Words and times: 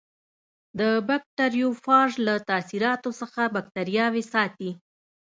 د 0.79 0.81
بکټریوفاژ 1.07 2.09
له 2.27 2.35
تاثیراتو 2.49 3.09
څخه 3.21 3.41
باکتریاوې 3.55 4.23
ساتي. 4.33 4.69